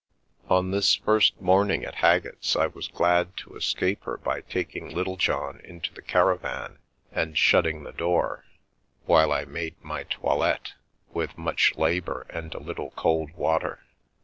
On 0.49 0.71
this 0.71 0.95
first 0.95 1.39
morning 1.39 1.85
at 1.85 1.93
Haggett's 2.01 2.55
I 2.55 2.65
was 2.65 2.87
glad 2.87 3.37
to 3.37 3.55
escape 3.55 4.05
her 4.05 4.17
by 4.17 4.41
taking 4.41 4.89
Littlejohn 4.89 5.61
into 5.63 5.93
the 5.93 6.01
caravan 6.01 6.79
and 7.11 7.37
shutting 7.37 7.83
the 7.83 7.91
door, 7.91 8.43
while 9.05 9.31
I 9.31 9.45
made 9.45 9.75
my 9.83 10.05
toilette 10.05 10.73
with 11.13 11.37
much 11.37 11.75
labour 11.77 12.25
and 12.31 12.51
a 12.55 12.59
little 12.59 12.89
cold 12.95 13.33
water. 13.35 13.83